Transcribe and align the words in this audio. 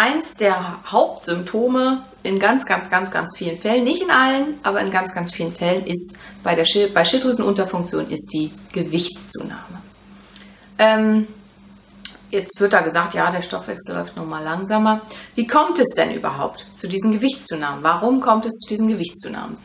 Eins 0.00 0.34
der 0.34 0.78
Hauptsymptome 0.86 2.04
in 2.22 2.38
ganz, 2.38 2.66
ganz, 2.66 2.88
ganz, 2.88 3.10
ganz 3.10 3.36
vielen 3.36 3.58
Fällen, 3.58 3.82
nicht 3.82 4.00
in 4.00 4.12
allen, 4.12 4.60
aber 4.62 4.80
in 4.80 4.92
ganz, 4.92 5.12
ganz 5.12 5.34
vielen 5.34 5.52
Fällen 5.52 5.84
ist 5.86 6.14
bei 6.44 6.54
der 6.54 6.64
Schil 6.64 6.88
bei 6.88 7.04
Schilddrüsenunterfunktion 7.04 8.08
ist 8.08 8.32
die 8.32 8.52
Gewichtszunahme. 8.72 9.82
Ähm, 10.78 11.26
jetzt 12.30 12.60
wird 12.60 12.74
da 12.74 12.82
gesagt, 12.82 13.14
ja, 13.14 13.28
der 13.32 13.42
Stoffwechsel 13.42 13.96
läuft 13.96 14.16
nun 14.16 14.28
mal 14.28 14.44
langsamer. 14.44 15.00
Wie 15.34 15.48
kommt 15.48 15.80
es 15.80 15.88
denn 15.96 16.14
überhaupt 16.14 16.66
zu 16.74 16.86
diesen 16.86 17.10
Gewichtszunahmen? 17.10 17.82
Warum 17.82 18.20
kommt 18.20 18.46
es 18.46 18.54
zu 18.60 18.68
diesen 18.68 18.86
Gewichtszunahmen? 18.86 19.56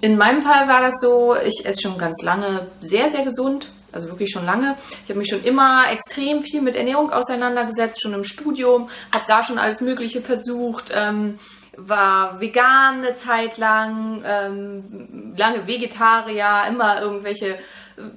In 0.00 0.16
meinem 0.16 0.42
Fall 0.42 0.66
war 0.66 0.80
das 0.80 0.94
so, 1.00 1.36
ich 1.36 1.64
esse 1.64 1.82
schon 1.82 1.98
ganz 1.98 2.20
lange 2.22 2.66
sehr, 2.80 3.10
sehr 3.10 3.24
gesund, 3.24 3.70
also 3.92 4.08
wirklich 4.08 4.30
schon 4.30 4.44
lange. 4.44 4.76
Ich 5.04 5.10
habe 5.10 5.18
mich 5.18 5.28
schon 5.30 5.44
immer 5.44 5.90
extrem 5.90 6.42
viel 6.42 6.62
mit 6.62 6.76
Ernährung 6.76 7.10
auseinandergesetzt, 7.10 8.02
schon 8.02 8.14
im 8.14 8.24
Studium, 8.24 8.88
habe 9.14 9.24
da 9.26 9.42
schon 9.42 9.58
alles 9.58 9.80
Mögliche 9.80 10.20
versucht. 10.20 10.92
Ähm, 10.94 11.38
war 11.78 12.40
vegan 12.40 12.98
eine 12.98 13.14
Zeit 13.14 13.56
lang, 13.56 14.22
ähm, 14.26 15.32
lange 15.36 15.66
Vegetarier, 15.66 16.64
immer 16.68 17.00
irgendwelche, 17.00 17.56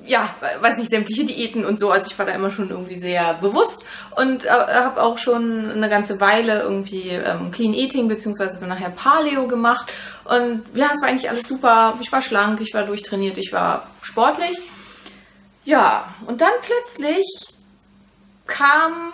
ja, 0.06 0.34
weiß 0.62 0.78
nicht, 0.78 0.90
sämtliche 0.90 1.26
Diäten 1.26 1.64
und 1.64 1.80
so. 1.80 1.92
Also 1.92 2.10
ich 2.10 2.18
war 2.18 2.26
da 2.26 2.32
immer 2.32 2.50
schon 2.50 2.72
irgendwie 2.72 3.00
sehr 3.00 3.36
bewusst 3.36 3.86
und 4.16 4.46
äh, 4.46 4.50
habe 4.50 5.02
auch 5.02 5.20
schon 5.20 5.70
eine 5.70 5.90
ganze 5.90 6.20
Weile 6.20 6.62
irgendwie 6.62 7.10
ähm, 7.10 7.52
Clean 7.52 7.76
Eating 7.76 8.08
beziehungsweise 8.08 8.60
dann 8.60 8.70
nachher 8.70 8.90
Paleo 8.90 9.48
gemacht. 9.48 9.92
Und 10.26 10.64
ja, 10.74 10.90
es 10.92 11.02
war 11.02 11.10
eigentlich 11.10 11.30
alles 11.30 11.48
super. 11.48 11.94
Ich 12.02 12.12
war 12.12 12.24
schlank, 12.24 12.62
ich 12.62 12.74
war 12.74 12.84
durchtrainiert, 12.84 13.38
ich 13.38 13.54
war 13.54 13.88
sportlich. 14.02 14.60
Ja, 15.64 16.14
und 16.26 16.42
dann 16.42 16.54
plötzlich 16.62 17.26
kam 18.48 19.12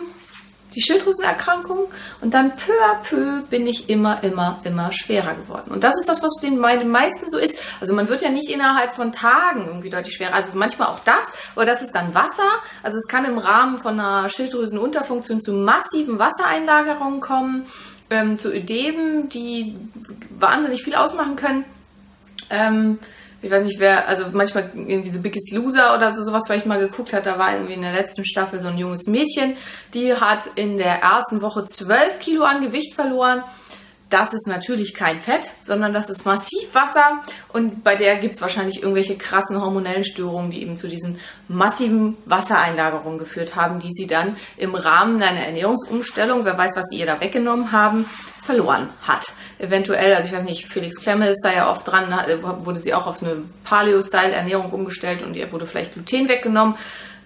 die 0.77 0.81
Schilddrüsenerkrankung 0.81 1.87
und 2.21 2.33
dann 2.33 2.55
peu 2.55 2.71
à 2.71 3.01
peu 3.01 3.41
bin 3.49 3.65
ich 3.65 3.89
immer, 3.89 4.23
immer, 4.23 4.59
immer 4.63 4.91
schwerer 4.91 5.33
geworden. 5.33 5.71
Und 5.71 5.83
das 5.83 5.95
ist 5.99 6.07
das, 6.07 6.21
was 6.21 6.31
den 6.41 6.59
meisten 6.59 7.29
so 7.29 7.39
ist. 7.39 7.57
Also 7.81 7.93
man 7.93 8.09
wird 8.09 8.21
ja 8.21 8.29
nicht 8.29 8.49
innerhalb 8.49 8.95
von 8.95 9.11
Tagen 9.11 9.65
irgendwie 9.65 9.89
deutlich 9.89 10.15
schwerer. 10.15 10.35
Also 10.35 10.49
manchmal 10.53 10.89
auch 10.89 10.99
das, 10.99 11.25
aber 11.55 11.65
das 11.65 11.81
ist 11.81 11.93
dann 11.93 12.13
Wasser. 12.13 12.61
Also 12.83 12.97
es 12.97 13.07
kann 13.07 13.25
im 13.25 13.39
Rahmen 13.39 13.79
von 13.79 13.99
einer 13.99 14.29
Schilddrüsenunterfunktion 14.29 15.41
zu 15.41 15.53
massiven 15.53 16.19
Wassereinlagerungen 16.19 17.21
kommen, 17.21 17.65
ähm, 18.11 18.37
zu 18.37 18.53
Ödemen, 18.53 19.29
die 19.29 19.75
wahnsinnig 20.29 20.83
viel 20.83 20.95
ausmachen 20.95 21.35
können. 21.37 21.65
Ähm, 22.51 22.99
ich 23.47 23.53
weiß 23.53 23.63
nicht, 23.63 23.79
wer, 23.79 24.07
also 24.09 24.25
manchmal 24.33 24.71
irgendwie 24.75 25.09
The 25.09 25.19
Biggest 25.19 25.51
Loser 25.51 25.95
oder 25.95 26.11
so 26.11 26.23
sowas 26.23 26.43
vielleicht 26.45 26.65
mal 26.65 26.79
geguckt 26.79 27.13
hat, 27.13 27.25
da 27.25 27.39
war 27.39 27.53
irgendwie 27.53 27.73
in 27.73 27.81
der 27.81 27.93
letzten 27.93 28.25
Staffel 28.25 28.59
so 28.59 28.67
ein 28.67 28.77
junges 28.77 29.07
Mädchen, 29.07 29.55
die 29.93 30.13
hat 30.13 30.47
in 30.55 30.77
der 30.77 31.01
ersten 31.01 31.41
Woche 31.41 31.65
12 31.65 32.19
Kilo 32.19 32.43
an 32.43 32.61
Gewicht 32.61 32.93
verloren. 32.93 33.43
Das 34.09 34.33
ist 34.33 34.47
natürlich 34.47 34.93
kein 34.93 35.19
Fett, 35.19 35.51
sondern 35.63 35.93
das 35.93 36.09
ist 36.09 36.25
massiv 36.25 36.73
Wasser 36.73 37.21
und 37.49 37.83
bei 37.83 37.95
der 37.95 38.17
gibt 38.17 38.35
es 38.35 38.41
wahrscheinlich 38.41 38.81
irgendwelche 38.81 39.17
krassen 39.17 39.61
hormonellen 39.61 40.05
Störungen, 40.05 40.49
die 40.51 40.61
eben 40.61 40.77
zu 40.77 40.87
diesen 40.87 41.19
massiven 41.47 42.15
Wassereinlagerungen 42.25 43.19
geführt 43.19 43.55
haben, 43.55 43.79
die 43.79 43.91
sie 43.91 44.07
dann 44.07 44.37
im 44.55 44.75
Rahmen 44.75 45.21
einer 45.21 45.45
Ernährungsumstellung, 45.45 46.45
wer 46.45 46.57
weiß, 46.57 46.77
was 46.77 46.85
sie 46.89 46.99
ihr 46.99 47.05
da 47.05 47.19
weggenommen 47.19 47.71
haben, 47.71 48.05
verloren 48.43 48.89
hat 49.01 49.25
eventuell, 49.59 50.13
also 50.13 50.27
ich 50.27 50.33
weiß 50.33 50.43
nicht, 50.43 50.71
Felix 50.71 50.99
Klemme 51.01 51.29
ist 51.29 51.41
da 51.43 51.51
ja 51.51 51.71
oft 51.71 51.87
dran, 51.87 52.13
wurde 52.63 52.79
sie 52.79 52.93
auch 52.93 53.07
auf 53.07 53.23
eine 53.23 53.43
Paleo-Style-Ernährung 53.63 54.71
umgestellt 54.71 55.23
und 55.23 55.35
ihr 55.35 55.51
wurde 55.51 55.65
vielleicht 55.65 55.93
Gluten 55.93 56.29
weggenommen. 56.29 56.75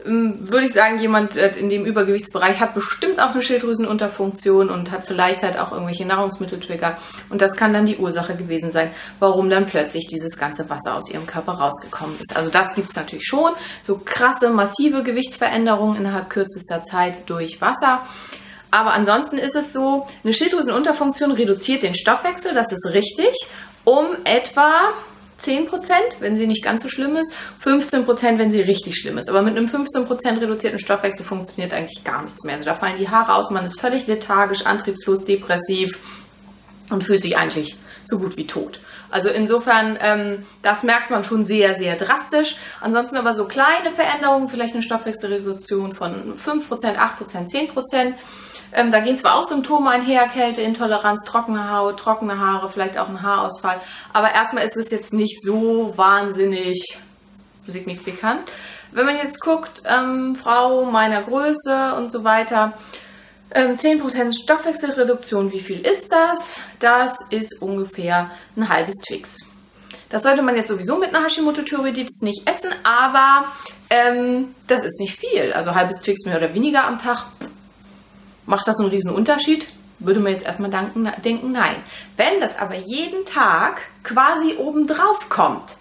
Ähm, 0.05 0.49
würde 0.49 0.65
ich 0.65 0.73
sagen, 0.73 0.99
jemand 0.99 1.37
äh, 1.37 1.51
in 1.57 1.69
dem 1.69 1.85
Übergewichtsbereich 1.85 2.59
hat 2.59 2.73
bestimmt 2.73 3.19
auch 3.19 3.31
eine 3.31 3.41
Schilddrüsenunterfunktion 3.41 4.69
und 4.69 4.91
hat 4.91 5.05
vielleicht 5.05 5.43
halt 5.43 5.57
auch 5.57 5.71
irgendwelche 5.71 6.05
Nahrungsmitteltrigger. 6.05 6.97
Und 7.29 7.41
das 7.41 7.55
kann 7.55 7.73
dann 7.73 7.85
die 7.85 7.97
Ursache 7.97 8.35
gewesen 8.35 8.71
sein, 8.71 8.91
warum 9.19 9.49
dann 9.49 9.65
plötzlich 9.65 10.07
dieses 10.07 10.37
ganze 10.37 10.69
Wasser 10.69 10.95
aus 10.95 11.09
ihrem 11.09 11.27
Körper 11.27 11.53
rausgekommen 11.53 12.15
ist. 12.19 12.35
Also 12.35 12.49
das 12.49 12.73
gibt 12.75 12.89
es 12.89 12.95
natürlich 12.95 13.25
schon. 13.25 13.51
So 13.83 13.99
krasse, 14.03 14.49
massive 14.49 15.03
Gewichtsveränderungen 15.03 15.97
innerhalb 15.97 16.29
kürzester 16.29 16.83
Zeit 16.83 17.29
durch 17.29 17.61
Wasser. 17.61 18.03
Aber 18.71 18.93
ansonsten 18.93 19.37
ist 19.37 19.55
es 19.55 19.73
so, 19.73 20.07
eine 20.23 20.33
Schilddrüsenunterfunktion 20.33 21.31
reduziert 21.31 21.83
den 21.83 21.93
Stoffwechsel, 21.93 22.53
das 22.53 22.71
ist 22.71 22.85
richtig, 22.93 23.35
um 23.83 24.05
etwa 24.23 24.93
10% 25.41 25.67
wenn 26.19 26.35
sie 26.35 26.47
nicht 26.47 26.63
ganz 26.63 26.83
so 26.83 26.89
schlimm 26.89 27.15
ist, 27.15 27.33
15% 27.63 28.37
wenn 28.37 28.51
sie 28.51 28.61
richtig 28.61 28.97
schlimm 28.97 29.17
ist. 29.17 29.29
Aber 29.29 29.41
mit 29.41 29.57
einem 29.57 29.67
15% 29.67 30.41
reduzierten 30.41 30.79
Stoffwechsel 30.79 31.25
funktioniert 31.25 31.73
eigentlich 31.73 32.03
gar 32.03 32.23
nichts 32.23 32.43
mehr. 32.43 32.55
Also 32.55 32.65
da 32.65 32.75
fallen 32.75 32.97
die 32.97 33.09
Haare 33.09 33.35
aus, 33.35 33.49
man 33.49 33.65
ist 33.65 33.79
völlig 33.79 34.07
lethargisch, 34.07 34.65
antriebslos, 34.65 35.25
depressiv 35.25 35.97
und 36.89 37.03
fühlt 37.03 37.21
sich 37.21 37.37
eigentlich 37.37 37.77
so 38.05 38.19
gut 38.19 38.37
wie 38.37 38.47
tot. 38.47 38.79
Also 39.09 39.29
insofern, 39.29 39.97
ähm, 40.01 40.45
das 40.61 40.83
merkt 40.83 41.11
man 41.11 41.23
schon 41.23 41.43
sehr, 41.43 41.77
sehr 41.77 41.95
drastisch. 41.97 42.55
Ansonsten 42.79 43.17
aber 43.17 43.33
so 43.33 43.45
kleine 43.45 43.91
Veränderungen, 43.93 44.47
vielleicht 44.47 44.73
eine 44.73 44.83
Stoffwechselreduktion 44.83 45.93
von 45.93 46.37
5%, 46.39 46.97
8%, 46.97 47.49
10%. 47.49 48.13
Ähm, 48.73 48.91
da 48.91 48.99
gehen 48.99 49.17
zwar 49.17 49.35
auch 49.35 49.47
Symptome 49.47 49.89
einher, 49.89 50.27
Kälteintoleranz, 50.27 51.23
trockene 51.25 51.71
Haut, 51.71 51.99
trockene 51.99 52.39
Haare, 52.39 52.69
vielleicht 52.69 52.97
auch 52.97 53.09
ein 53.09 53.21
Haarausfall, 53.21 53.81
aber 54.13 54.31
erstmal 54.31 54.65
ist 54.65 54.77
es 54.77 54.91
jetzt 54.91 55.13
nicht 55.13 55.43
so 55.43 55.93
wahnsinnig 55.95 56.97
signifikant. 57.67 58.51
Wenn 58.91 59.05
man 59.05 59.17
jetzt 59.17 59.41
guckt, 59.41 59.83
ähm, 59.85 60.35
Frau 60.35 60.85
meiner 60.85 61.21
Größe 61.23 61.95
und 61.95 62.11
so 62.11 62.23
weiter, 62.23 62.73
ähm, 63.53 63.75
10% 63.75 64.33
Stoffwechselreduktion, 64.33 65.51
wie 65.51 65.59
viel 65.59 65.85
ist 65.85 66.11
das? 66.11 66.57
Das 66.79 67.13
ist 67.29 67.61
ungefähr 67.61 68.31
ein 68.55 68.69
halbes 68.69 68.95
Twix. 69.07 69.37
Das 70.09 70.23
sollte 70.23 70.41
man 70.41 70.57
jetzt 70.57 70.67
sowieso 70.67 70.97
mit 70.97 71.09
einer 71.15 71.25
Hashimoto-Thyreoiditis 71.25 72.21
nicht 72.21 72.47
essen, 72.49 72.69
aber 72.83 73.45
ähm, 73.89 74.55
das 74.67 74.83
ist 74.83 74.99
nicht 74.99 75.17
viel. 75.17 75.53
Also 75.53 75.73
halbes 75.73 75.99
Twix 76.01 76.25
mehr 76.25 76.37
oder 76.37 76.53
weniger 76.53 76.85
am 76.85 76.97
Tag 76.97 77.27
Macht 78.45 78.67
das 78.67 78.79
einen 78.79 78.89
riesen 78.89 79.13
Unterschied? 79.13 79.67
Würde 79.99 80.19
man 80.19 80.33
jetzt 80.33 80.45
erstmal 80.45 80.71
denken, 80.71 81.11
denken, 81.23 81.51
nein. 81.51 81.75
Wenn 82.17 82.39
das 82.39 82.57
aber 82.57 82.75
jeden 82.75 83.25
Tag 83.25 83.81
quasi 84.03 84.55
obendrauf 84.57 85.29
kommt, 85.29 85.77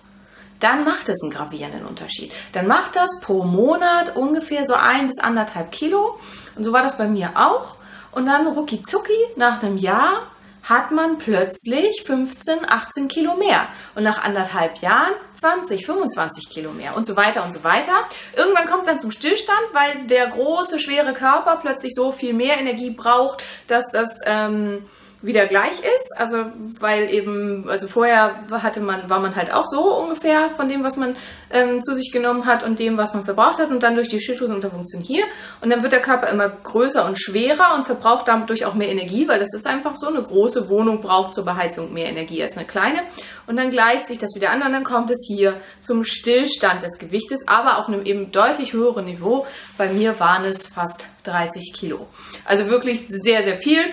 dann 0.60 0.84
macht 0.84 1.08
es 1.08 1.22
einen 1.22 1.32
gravierenden 1.32 1.86
Unterschied. 1.86 2.32
Dann 2.52 2.66
macht 2.66 2.96
das 2.96 3.20
pro 3.22 3.44
Monat 3.44 4.14
ungefähr 4.16 4.66
so 4.66 4.74
ein 4.74 5.08
bis 5.08 5.18
anderthalb 5.18 5.72
Kilo. 5.72 6.18
Und 6.54 6.64
so 6.64 6.72
war 6.72 6.82
das 6.82 6.98
bei 6.98 7.08
mir 7.08 7.30
auch. 7.34 7.76
Und 8.12 8.26
dann 8.26 8.46
rucki 8.46 8.82
zucki 8.82 9.16
nach 9.36 9.62
einem 9.62 9.78
Jahr 9.78 10.26
hat 10.62 10.90
man 10.90 11.18
plötzlich 11.18 12.02
15, 12.04 12.68
18 12.68 13.08
Kilo 13.08 13.36
mehr. 13.36 13.68
Und 13.94 14.04
nach 14.04 14.22
anderthalb 14.22 14.78
Jahren 14.78 15.14
20, 15.34 15.86
25 15.86 16.48
Kilo 16.48 16.72
mehr 16.72 16.96
und 16.96 17.06
so 17.06 17.16
weiter 17.16 17.44
und 17.44 17.52
so 17.52 17.64
weiter. 17.64 17.92
Irgendwann 18.36 18.66
kommt 18.66 18.82
es 18.82 18.86
dann 18.86 19.00
zum 19.00 19.10
Stillstand, 19.10 19.62
weil 19.72 20.06
der 20.06 20.28
große, 20.28 20.78
schwere 20.78 21.14
Körper 21.14 21.58
plötzlich 21.60 21.94
so 21.94 22.12
viel 22.12 22.34
mehr 22.34 22.58
Energie 22.58 22.90
braucht, 22.90 23.44
dass 23.66 23.84
das... 23.92 24.08
Ähm, 24.24 24.84
wieder 25.22 25.46
gleich 25.46 25.78
ist. 25.80 26.12
Also 26.16 26.46
weil 26.78 27.12
eben, 27.12 27.68
also 27.68 27.88
vorher 27.88 28.44
hatte 28.50 28.80
man, 28.80 29.10
war 29.10 29.20
man 29.20 29.36
halt 29.36 29.52
auch 29.52 29.66
so 29.66 29.96
ungefähr 29.96 30.50
von 30.56 30.68
dem, 30.68 30.82
was 30.82 30.96
man 30.96 31.16
ähm, 31.50 31.82
zu 31.82 31.94
sich 31.94 32.10
genommen 32.12 32.46
hat 32.46 32.64
und 32.64 32.78
dem, 32.78 32.96
was 32.96 33.12
man 33.12 33.24
verbraucht 33.24 33.58
hat 33.58 33.70
und 33.70 33.82
dann 33.82 33.96
durch 33.96 34.08
die 34.08 34.20
Schilddrüsenunterfunktion 34.20 35.02
hier. 35.02 35.24
Und 35.60 35.70
dann 35.70 35.82
wird 35.82 35.92
der 35.92 36.00
Körper 36.00 36.28
immer 36.28 36.48
größer 36.48 37.04
und 37.04 37.20
schwerer 37.20 37.74
und 37.76 37.86
verbraucht 37.86 38.28
dadurch 38.28 38.64
auch 38.64 38.74
mehr 38.74 38.88
Energie, 38.88 39.28
weil 39.28 39.40
das 39.40 39.52
ist 39.54 39.66
einfach 39.66 39.96
so. 39.96 40.08
Eine 40.10 40.22
große 40.22 40.68
Wohnung 40.68 41.00
braucht 41.00 41.34
zur 41.34 41.44
Beheizung 41.44 41.92
mehr 41.92 42.06
Energie 42.06 42.42
als 42.42 42.56
eine 42.56 42.66
kleine. 42.66 43.02
Und 43.46 43.56
dann 43.56 43.70
gleicht 43.70 44.08
sich 44.08 44.18
das 44.18 44.34
wieder 44.34 44.50
an 44.50 44.62
und 44.62 44.72
dann 44.72 44.84
kommt 44.84 45.10
es 45.10 45.24
hier 45.26 45.60
zum 45.80 46.02
Stillstand 46.04 46.82
des 46.82 46.98
Gewichtes, 46.98 47.46
aber 47.46 47.78
auf 47.78 47.88
einem 47.88 48.04
eben 48.04 48.32
deutlich 48.32 48.72
höheren 48.72 49.04
Niveau. 49.04 49.46
Bei 49.76 49.88
mir 49.88 50.18
waren 50.18 50.44
es 50.44 50.66
fast 50.66 51.04
30 51.24 51.72
Kilo. 51.74 52.06
Also 52.44 52.68
wirklich 52.68 53.06
sehr, 53.06 53.42
sehr 53.44 53.58
viel. 53.58 53.92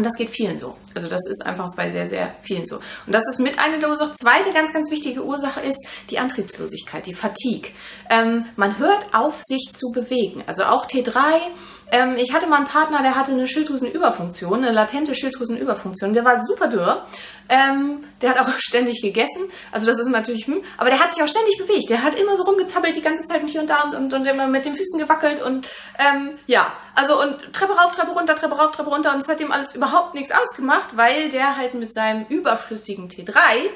Und 0.00 0.06
das 0.06 0.14
geht 0.16 0.30
vielen 0.30 0.58
so. 0.58 0.78
Also 0.94 1.10
das 1.10 1.20
ist 1.28 1.44
einfach 1.44 1.66
bei 1.76 1.90
sehr, 1.90 2.08
sehr 2.08 2.34
vielen 2.40 2.64
so. 2.64 2.76
Und 2.76 3.14
das 3.14 3.22
ist 3.28 3.38
mit 3.38 3.58
einer 3.58 3.78
der 3.78 3.90
Ursachen. 3.90 4.14
Zweite 4.16 4.50
ganz, 4.54 4.72
ganz 4.72 4.90
wichtige 4.90 5.22
Ursache 5.22 5.60
ist 5.60 5.86
die 6.08 6.18
Antriebslosigkeit, 6.18 7.04
die 7.04 7.12
Fatigue. 7.12 7.70
Ähm, 8.08 8.46
man 8.56 8.78
hört 8.78 9.12
auf, 9.12 9.42
sich 9.42 9.72
zu 9.74 9.90
bewegen. 9.92 10.42
Also 10.46 10.64
auch 10.64 10.86
T3 10.86 11.50
ähm, 11.90 12.16
ich 12.16 12.32
hatte 12.32 12.46
mal 12.46 12.56
einen 12.56 12.66
Partner, 12.66 13.02
der 13.02 13.14
hatte 13.14 13.32
eine 13.32 13.46
Schilddrüsenüberfunktion, 13.46 14.64
eine 14.64 14.72
latente 14.72 15.14
Schilddrüsenüberfunktion. 15.14 16.12
Der 16.12 16.24
war 16.24 16.40
super 16.44 16.68
dürr. 16.68 17.04
Ähm, 17.48 18.04
der 18.22 18.30
hat 18.30 18.38
auch 18.38 18.50
ständig 18.58 19.02
gegessen. 19.02 19.50
Also 19.72 19.86
das 19.86 19.98
ist 19.98 20.08
natürlich, 20.08 20.46
hm, 20.46 20.62
aber 20.78 20.90
der 20.90 21.00
hat 21.00 21.12
sich 21.12 21.22
auch 21.22 21.28
ständig 21.28 21.58
bewegt. 21.58 21.90
Der 21.90 22.02
hat 22.02 22.18
immer 22.18 22.36
so 22.36 22.44
rumgezappelt 22.44 22.94
die 22.94 23.02
ganze 23.02 23.24
Zeit 23.24 23.42
und 23.42 23.48
hier 23.48 23.60
und 23.60 23.70
da 23.70 23.82
und, 23.82 23.94
und, 23.94 24.12
und 24.12 24.26
immer 24.26 24.46
mit 24.46 24.64
den 24.64 24.74
Füßen 24.74 25.00
gewackelt 25.00 25.42
und 25.42 25.68
ähm, 25.98 26.38
ja, 26.46 26.72
also 26.94 27.20
und 27.20 27.52
Treppe 27.52 27.72
rauf, 27.72 27.92
Treppe 27.92 28.12
runter, 28.12 28.36
Treppe 28.36 28.54
rauf, 28.54 28.70
Treppe 28.72 28.90
runter 28.90 29.12
und 29.12 29.22
es 29.22 29.28
hat 29.28 29.40
ihm 29.40 29.52
alles 29.52 29.74
überhaupt 29.74 30.14
nichts 30.14 30.32
ausgemacht, 30.32 30.96
weil 30.96 31.28
der 31.30 31.56
halt 31.56 31.74
mit 31.74 31.94
seinem 31.94 32.26
überschüssigen 32.28 33.08
T3 33.08 33.68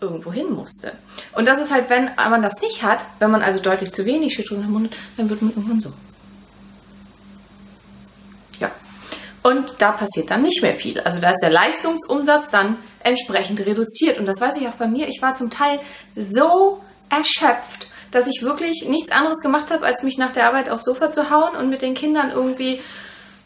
irgendwo 0.00 0.32
hin 0.32 0.52
musste. 0.52 0.92
Und 1.32 1.48
das 1.48 1.60
ist 1.60 1.72
halt, 1.72 1.88
wenn 1.88 2.10
man 2.16 2.42
das 2.42 2.60
nicht 2.60 2.82
hat, 2.82 3.06
wenn 3.20 3.30
man 3.30 3.42
also 3.42 3.58
deutlich 3.58 3.92
zu 3.92 4.04
wenig 4.04 4.34
Schilddrüsenhormone, 4.34 4.90
dann 5.16 5.30
wird 5.30 5.40
man 5.40 5.52
irgendwann 5.52 5.80
so. 5.80 5.92
Und 9.46 9.82
da 9.82 9.92
passiert 9.92 10.30
dann 10.30 10.40
nicht 10.40 10.62
mehr 10.62 10.74
viel. 10.74 10.98
Also 11.00 11.20
da 11.20 11.28
ist 11.28 11.40
der 11.42 11.50
Leistungsumsatz 11.50 12.48
dann 12.48 12.78
entsprechend 13.00 13.60
reduziert. 13.60 14.18
Und 14.18 14.24
das 14.24 14.40
weiß 14.40 14.56
ich 14.56 14.66
auch 14.68 14.76
bei 14.76 14.88
mir. 14.88 15.06
Ich 15.06 15.20
war 15.20 15.34
zum 15.34 15.50
Teil 15.50 15.80
so 16.16 16.80
erschöpft, 17.10 17.88
dass 18.10 18.26
ich 18.26 18.42
wirklich 18.42 18.86
nichts 18.88 19.12
anderes 19.12 19.40
gemacht 19.40 19.70
habe, 19.70 19.84
als 19.84 20.02
mich 20.02 20.16
nach 20.16 20.32
der 20.32 20.46
Arbeit 20.46 20.70
aufs 20.70 20.84
Sofa 20.84 21.10
zu 21.10 21.28
hauen 21.28 21.56
und 21.56 21.68
mit 21.68 21.82
den 21.82 21.92
Kindern 21.92 22.30
irgendwie 22.30 22.80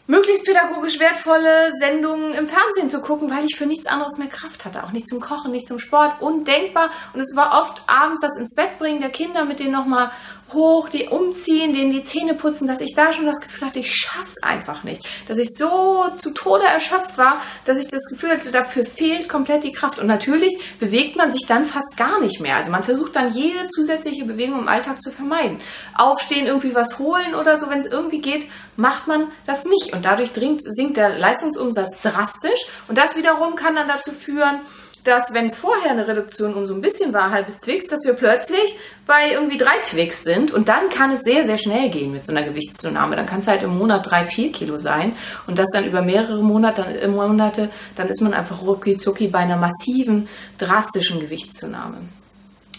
möglichst 0.07 0.45
pädagogisch 0.45 1.01
wertvolle 1.01 1.71
Sendungen 1.77 2.33
im 2.33 2.47
Fernsehen 2.47 2.89
zu 2.89 3.01
gucken, 3.01 3.29
weil 3.29 3.43
ich 3.43 3.57
für 3.57 3.65
nichts 3.65 3.85
anderes 3.85 4.17
mehr 4.17 4.29
Kraft 4.29 4.63
hatte. 4.63 4.85
Auch 4.85 4.93
nicht 4.93 5.09
zum 5.09 5.19
Kochen, 5.19 5.51
nicht 5.51 5.67
zum 5.67 5.79
Sport. 5.79 6.21
Undenkbar. 6.21 6.91
Und 7.13 7.19
es 7.19 7.35
war 7.35 7.61
oft 7.61 7.83
abends 7.87 8.21
das 8.21 8.37
ins 8.37 8.55
Bett 8.55 8.79
bringen 8.79 9.01
der 9.01 9.11
Kinder, 9.11 9.43
mit 9.43 9.59
denen 9.59 9.73
nochmal 9.73 10.11
hoch, 10.53 10.89
die 10.89 11.07
umziehen, 11.07 11.73
denen 11.73 11.91
die 11.91 12.03
Zähne 12.03 12.33
putzen, 12.33 12.67
dass 12.67 12.81
ich 12.81 12.93
da 12.95 13.13
schon 13.13 13.25
das 13.25 13.39
Gefühl 13.41 13.67
hatte, 13.67 13.79
ich 13.79 13.95
schaff's 13.95 14.41
einfach 14.43 14.83
nicht. 14.83 15.07
Dass 15.27 15.37
ich 15.37 15.49
so 15.55 16.05
zu 16.17 16.31
Tode 16.31 16.65
erschöpft 16.65 17.17
war, 17.17 17.41
dass 17.65 17.77
ich 17.77 17.87
das 17.87 18.03
Gefühl 18.09 18.31
hatte, 18.31 18.51
dafür 18.51 18.85
fehlt 18.85 19.29
komplett 19.29 19.63
die 19.63 19.71
Kraft. 19.71 19.99
Und 19.99 20.07
natürlich 20.07 20.57
bewegt 20.79 21.15
man 21.15 21.31
sich 21.31 21.45
dann 21.47 21.65
fast 21.65 21.97
gar 21.97 22.19
nicht 22.19 22.39
mehr. 22.39 22.55
Also 22.55 22.71
man 22.71 22.83
versucht 22.83 23.15
dann 23.15 23.31
jede 23.31 23.65
zusätzliche 23.65 24.25
Bewegung 24.25 24.59
im 24.59 24.67
Alltag 24.67 25.01
zu 25.01 25.11
vermeiden. 25.11 25.59
Aufstehen, 25.95 26.47
irgendwie 26.47 26.75
was 26.75 26.99
holen 26.99 27.35
oder 27.35 27.57
so, 27.57 27.69
wenn 27.69 27.79
es 27.79 27.87
irgendwie 27.87 28.21
geht, 28.21 28.45
macht 28.75 29.07
man 29.07 29.31
das 29.45 29.65
nicht. 29.65 29.93
Und 29.93 30.05
dadurch 30.05 30.31
dringt, 30.31 30.61
sinkt 30.63 30.97
der 30.97 31.17
Leistungsumsatz 31.17 32.01
drastisch. 32.01 32.65
Und 32.87 32.97
das 32.97 33.15
wiederum 33.15 33.55
kann 33.55 33.75
dann 33.75 33.87
dazu 33.87 34.11
führen, 34.11 34.61
dass 35.09 35.33
wenn 35.33 35.47
es 35.47 35.57
vorher 35.57 35.91
eine 35.91 36.07
Reduktion 36.07 36.53
um 36.53 36.67
so 36.67 36.73
ein 36.73 36.81
bisschen 36.81 37.13
war, 37.13 37.31
halbes 37.31 37.59
Twix, 37.59 37.87
dass 37.87 38.05
wir 38.05 38.13
plötzlich 38.13 38.77
bei 39.07 39.31
irgendwie 39.31 39.57
drei 39.57 39.77
Twix 39.83 40.23
sind 40.23 40.51
und 40.53 40.69
dann 40.69 40.89
kann 40.89 41.11
es 41.11 41.21
sehr, 41.21 41.45
sehr 41.45 41.57
schnell 41.57 41.89
gehen 41.89 42.11
mit 42.11 42.23
so 42.23 42.31
einer 42.31 42.43
Gewichtszunahme. 42.43 43.15
Dann 43.15 43.25
kann 43.25 43.39
es 43.39 43.47
halt 43.47 43.63
im 43.63 43.75
Monat 43.77 44.09
drei, 44.09 44.25
vier 44.25 44.51
Kilo 44.51 44.77
sein 44.77 45.13
und 45.47 45.57
das 45.57 45.67
dann 45.73 45.85
über 45.85 46.01
mehrere 46.01 46.43
Monate, 46.43 46.85
dann, 47.01 47.15
Monate, 47.15 47.69
dann 47.95 48.07
ist 48.07 48.21
man 48.21 48.33
einfach 48.33 48.61
rucki 48.61 49.27
bei 49.27 49.39
einer 49.39 49.57
massiven, 49.57 50.27
drastischen 50.59 51.19
Gewichtszunahme. 51.19 51.97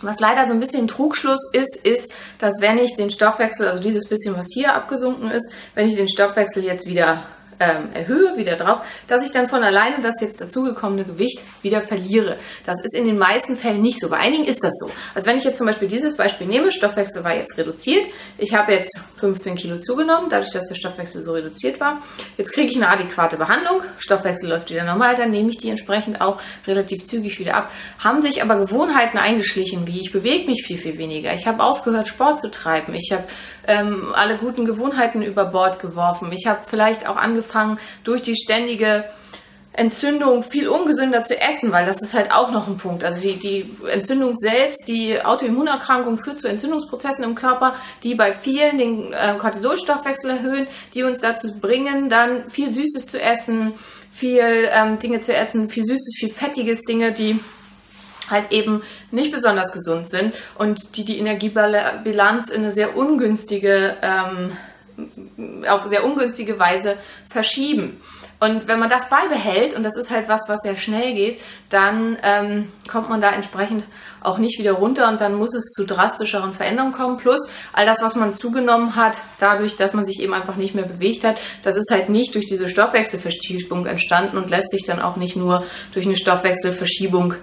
Was 0.02 0.20
leider 0.20 0.46
so 0.46 0.54
ein 0.54 0.60
bisschen 0.60 0.86
Trugschluss 0.86 1.50
ist, 1.52 1.76
ist, 1.84 2.12
dass 2.38 2.60
wenn 2.60 2.78
ich 2.78 2.94
den 2.94 3.10
Stoffwechsel, 3.10 3.68
also 3.68 3.82
dieses 3.82 4.08
bisschen, 4.08 4.36
was 4.36 4.46
hier 4.54 4.74
abgesunken 4.74 5.30
ist, 5.30 5.52
wenn 5.74 5.88
ich 5.88 5.96
den 5.96 6.08
Stoffwechsel 6.08 6.64
jetzt 6.64 6.86
wieder 6.86 7.24
ähm, 7.60 7.90
erhöhe, 7.92 8.36
wieder 8.36 8.56
drauf, 8.56 8.80
dass 9.06 9.24
ich 9.24 9.32
dann 9.32 9.48
von 9.48 9.62
alleine 9.62 10.00
das 10.00 10.14
jetzt 10.20 10.40
dazugekommene 10.40 11.04
Gewicht 11.04 11.40
wieder 11.62 11.82
verliere. 11.82 12.38
Das 12.64 12.76
ist 12.82 12.96
in 12.96 13.04
den 13.04 13.18
meisten 13.18 13.56
Fällen 13.56 13.82
nicht 13.82 14.00
so. 14.00 14.08
Bei 14.08 14.16
einigen 14.16 14.44
ist 14.44 14.64
das 14.64 14.72
so. 14.80 14.90
Also 15.14 15.28
wenn 15.28 15.36
ich 15.36 15.44
jetzt 15.44 15.58
zum 15.58 15.66
Beispiel 15.66 15.86
dieses 15.86 16.16
Beispiel 16.16 16.46
nehme, 16.46 16.72
Stoffwechsel 16.72 17.22
war 17.22 17.36
jetzt 17.36 17.56
reduziert, 17.58 18.06
ich 18.38 18.54
habe 18.54 18.72
jetzt 18.72 18.98
15 19.20 19.54
Kilo 19.56 19.78
zugenommen, 19.78 20.28
dadurch, 20.30 20.52
dass 20.52 20.66
der 20.66 20.74
Stoffwechsel 20.74 21.22
so 21.22 21.32
reduziert 21.32 21.78
war. 21.80 22.00
Jetzt 22.38 22.52
kriege 22.52 22.68
ich 22.68 22.76
eine 22.76 22.88
adäquate 22.88 23.36
Behandlung, 23.36 23.82
Stoffwechsel 23.98 24.48
läuft 24.48 24.70
wieder 24.70 24.84
normal, 24.84 25.14
dann 25.14 25.30
nehme 25.30 25.50
ich 25.50 25.58
die 25.58 25.68
entsprechend 25.68 26.20
auch 26.20 26.40
relativ 26.66 27.04
zügig 27.04 27.38
wieder 27.38 27.54
ab. 27.54 27.70
Haben 27.98 28.22
sich 28.22 28.42
aber 28.42 28.56
Gewohnheiten 28.56 29.18
eingeschlichen, 29.18 29.86
wie 29.86 30.00
ich 30.00 30.12
bewege 30.12 30.46
mich 30.46 30.64
viel, 30.66 30.78
viel 30.78 30.96
weniger. 30.96 31.34
Ich 31.34 31.46
habe 31.46 31.62
aufgehört, 31.62 32.08
Sport 32.08 32.40
zu 32.40 32.50
treiben. 32.50 32.94
Ich 32.94 33.12
habe 33.12 33.24
ähm, 33.66 34.12
alle 34.14 34.38
guten 34.38 34.64
Gewohnheiten 34.64 35.22
über 35.22 35.44
Bord 35.44 35.80
geworfen. 35.80 36.32
Ich 36.32 36.46
habe 36.46 36.60
vielleicht 36.66 37.08
auch 37.08 37.16
angefangen, 37.50 37.78
durch 38.04 38.22
die 38.22 38.36
ständige 38.36 39.04
Entzündung 39.72 40.42
viel 40.42 40.68
ungesünder 40.68 41.22
zu 41.22 41.40
essen, 41.40 41.70
weil 41.70 41.86
das 41.86 42.02
ist 42.02 42.12
halt 42.12 42.32
auch 42.32 42.50
noch 42.50 42.66
ein 42.66 42.76
Punkt. 42.76 43.04
Also 43.04 43.20
die, 43.20 43.38
die 43.38 43.70
Entzündung 43.88 44.36
selbst, 44.36 44.88
die 44.88 45.22
Autoimmunerkrankung 45.22 46.18
führt 46.18 46.40
zu 46.40 46.48
Entzündungsprozessen 46.48 47.24
im 47.24 47.36
Körper, 47.36 47.76
die 48.02 48.16
bei 48.16 48.32
vielen 48.34 48.78
den 48.78 49.12
äh, 49.12 49.36
Cortisolstoffwechsel 49.38 50.30
erhöhen, 50.30 50.66
die 50.92 51.04
uns 51.04 51.20
dazu 51.20 51.58
bringen, 51.60 52.10
dann 52.10 52.50
viel 52.50 52.68
Süßes 52.68 53.06
zu 53.06 53.20
essen, 53.20 53.74
viel 54.10 54.68
ähm, 54.72 54.98
Dinge 54.98 55.20
zu 55.20 55.34
essen, 55.34 55.70
viel 55.70 55.84
Süßes, 55.84 56.16
viel 56.18 56.30
Fettiges, 56.30 56.82
Dinge, 56.82 57.12
die 57.12 57.38
halt 58.28 58.50
eben 58.52 58.82
nicht 59.12 59.32
besonders 59.32 59.72
gesund 59.72 60.08
sind 60.10 60.34
und 60.58 60.96
die 60.96 61.04
die 61.04 61.18
Energiebilanz 61.18 62.50
in 62.50 62.62
eine 62.62 62.72
sehr 62.72 62.96
ungünstige, 62.96 63.96
ähm, 64.02 64.52
auf 65.68 65.86
sehr 65.86 66.04
ungünstige 66.04 66.58
Weise 66.58 66.96
verschieben. 67.28 68.00
Und 68.40 68.68
wenn 68.68 68.78
man 68.78 68.88
das 68.88 69.10
beibehält, 69.10 69.76
und 69.76 69.82
das 69.82 69.96
ist 69.98 70.10
halt 70.10 70.28
was, 70.28 70.48
was 70.48 70.60
sehr 70.62 70.76
schnell 70.76 71.14
geht, 71.14 71.40
dann 71.68 72.16
ähm, 72.22 72.72
kommt 72.88 73.10
man 73.10 73.20
da 73.20 73.32
entsprechend 73.32 73.84
auch 74.22 74.38
nicht 74.38 74.58
wieder 74.58 74.72
runter 74.72 75.08
und 75.08 75.20
dann 75.20 75.34
muss 75.34 75.54
es 75.54 75.64
zu 75.72 75.84
drastischeren 75.84 76.54
Veränderungen 76.54 76.94
kommen. 76.94 77.18
Plus 77.18 77.40
all 77.74 77.84
das, 77.84 78.02
was 78.02 78.16
man 78.16 78.34
zugenommen 78.34 78.96
hat, 78.96 79.18
dadurch, 79.38 79.76
dass 79.76 79.92
man 79.92 80.06
sich 80.06 80.20
eben 80.20 80.32
einfach 80.32 80.56
nicht 80.56 80.74
mehr 80.74 80.86
bewegt 80.86 81.24
hat, 81.24 81.38
das 81.62 81.76
ist 81.76 81.90
halt 81.90 82.08
nicht 82.08 82.34
durch 82.34 82.46
diese 82.46 82.68
Stoffwechselverschiebung 82.68 83.84
entstanden 83.84 84.38
und 84.38 84.48
lässt 84.48 84.70
sich 84.70 84.84
dann 84.86 85.00
auch 85.02 85.16
nicht 85.16 85.36
nur 85.36 85.64
durch 85.92 86.06
eine 86.06 86.16
Stoffwechselverschiebung 86.16 87.34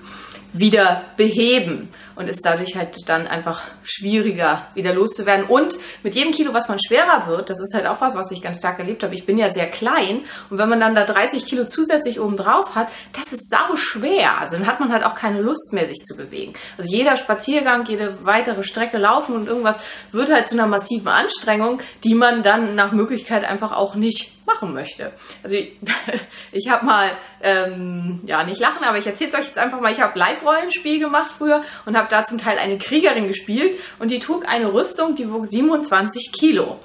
wieder 0.59 1.03
beheben 1.17 1.89
und 2.15 2.27
ist 2.27 2.45
dadurch 2.45 2.75
halt 2.75 3.07
dann 3.07 3.27
einfach 3.27 3.63
schwieriger 3.83 4.67
wieder 4.73 4.93
loszuwerden. 4.93 5.45
Und 5.45 5.75
mit 6.03 6.15
jedem 6.15 6.33
Kilo, 6.33 6.53
was 6.53 6.67
man 6.67 6.79
schwerer 6.79 7.27
wird, 7.27 7.49
das 7.49 7.59
ist 7.59 7.73
halt 7.75 7.85
auch 7.85 8.01
was, 8.01 8.15
was 8.15 8.31
ich 8.31 8.41
ganz 8.41 8.57
stark 8.57 8.79
erlebt 8.79 9.03
habe. 9.03 9.13
Ich 9.13 9.25
bin 9.25 9.37
ja 9.37 9.53
sehr 9.53 9.67
klein 9.67 10.21
und 10.49 10.57
wenn 10.57 10.69
man 10.69 10.79
dann 10.79 10.95
da 10.95 11.05
30 11.05 11.45
Kilo 11.45 11.65
zusätzlich 11.65 12.19
oben 12.19 12.37
drauf 12.37 12.75
hat, 12.75 12.89
das 13.13 13.33
ist 13.33 13.49
sau 13.49 13.75
schwer. 13.75 14.39
Also 14.39 14.57
dann 14.57 14.67
hat 14.67 14.79
man 14.79 14.91
halt 14.91 15.03
auch 15.03 15.15
keine 15.15 15.41
Lust 15.41 15.73
mehr, 15.73 15.85
sich 15.85 16.03
zu 16.03 16.17
bewegen. 16.17 16.53
Also 16.77 16.89
jeder 16.89 17.15
Spaziergang, 17.15 17.85
jede 17.85 18.25
weitere 18.25 18.63
Strecke 18.63 18.97
laufen 18.97 19.35
und 19.35 19.47
irgendwas 19.47 19.77
wird 20.11 20.31
halt 20.31 20.47
zu 20.47 20.55
einer 20.55 20.67
massiven 20.67 21.07
Anstrengung, 21.07 21.81
die 22.03 22.15
man 22.15 22.41
dann 22.41 22.75
nach 22.75 22.91
Möglichkeit 22.91 23.43
einfach 23.43 23.73
auch 23.73 23.95
nicht 23.95 24.36
machen 24.47 24.73
möchte. 24.73 25.11
Also 25.43 25.55
ich, 25.55 25.73
ich 26.51 26.69
habe 26.69 26.85
mal, 26.85 27.11
ähm, 27.41 28.21
ja 28.25 28.43
nicht 28.43 28.59
lachen, 28.59 28.83
aber 28.83 28.97
ich 28.97 29.05
erzähle 29.05 29.29
es 29.29 29.35
euch 29.35 29.45
jetzt 29.45 29.59
einfach 29.59 29.79
mal, 29.79 29.91
ich 29.91 30.01
habe 30.01 30.17
Live-Rollenspiel 30.17 30.99
gemacht 30.99 31.31
früher 31.37 31.61
und 31.85 31.95
habe 31.95 32.07
da 32.09 32.25
zum 32.25 32.39
Teil 32.39 32.57
eine 32.57 32.79
Kriegerin 32.79 33.27
gespielt 33.27 33.77
und 33.99 34.09
die 34.09 34.19
trug 34.19 34.47
eine 34.47 34.73
Rüstung, 34.73 35.13
die 35.13 35.31
wog 35.31 35.45
27 35.45 36.31
Kilo. 36.31 36.79